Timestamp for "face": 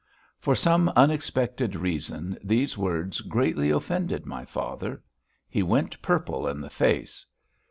6.71-7.23